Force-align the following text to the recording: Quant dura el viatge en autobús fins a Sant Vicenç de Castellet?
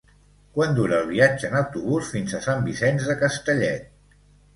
Quant 0.53 0.71
dura 0.77 0.95
el 1.01 1.09
viatge 1.09 1.45
en 1.51 1.57
autobús 1.59 2.09
fins 2.13 2.33
a 2.37 2.39
Sant 2.45 2.65
Vicenç 2.69 3.05
de 3.11 3.17
Castellet? 3.21 3.93